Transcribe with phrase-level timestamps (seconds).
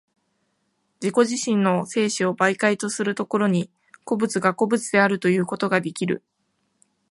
[0.99, 3.69] 自己自身の生死を媒介とする所に、
[4.03, 6.23] 個物が個物であるということができる。